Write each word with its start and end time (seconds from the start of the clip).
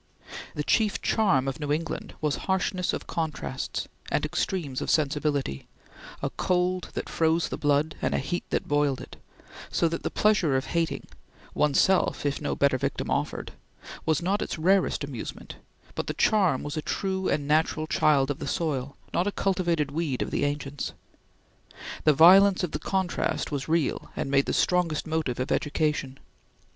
The 0.55 0.63
chief 0.63 0.99
charm 1.03 1.47
of 1.47 1.59
New 1.59 1.71
England 1.71 2.15
was 2.21 2.35
harshness 2.49 2.91
of 2.91 3.05
contrasts 3.05 3.87
and 4.11 4.25
extremes 4.25 4.81
of 4.81 4.89
sensibility 4.89 5.67
a 6.23 6.31
cold 6.31 6.89
that 6.95 7.07
froze 7.07 7.49
the 7.49 7.57
blood, 7.57 7.93
and 8.01 8.15
a 8.15 8.17
heat 8.17 8.43
that 8.49 8.67
boiled 8.67 8.99
it 8.99 9.17
so 9.69 9.87
that 9.89 10.01
the 10.01 10.09
pleasure 10.09 10.57
of 10.57 10.65
hating 10.73 11.05
one's 11.53 11.79
self 11.79 12.25
if 12.25 12.41
no 12.41 12.55
better 12.55 12.79
victim 12.79 13.11
offered 13.11 13.51
was 14.03 14.23
not 14.23 14.41
its 14.41 14.57
rarest 14.57 15.03
amusement; 15.03 15.57
but 15.93 16.07
the 16.07 16.15
charm 16.15 16.63
was 16.63 16.75
a 16.75 16.81
true 16.81 17.29
and 17.29 17.47
natural 17.47 17.85
child 17.85 18.31
of 18.31 18.39
the 18.39 18.47
soil, 18.47 18.97
not 19.13 19.27
a 19.27 19.31
cultivated 19.31 19.91
weed 19.91 20.23
of 20.23 20.31
the 20.31 20.45
ancients. 20.45 20.93
The 22.05 22.13
violence 22.13 22.63
of 22.63 22.71
the 22.71 22.79
contrast 22.79 23.51
was 23.51 23.67
real 23.67 24.09
and 24.15 24.31
made 24.31 24.47
the 24.47 24.51
strongest 24.53 25.05
motive 25.05 25.39
of 25.39 25.51
education. 25.51 26.17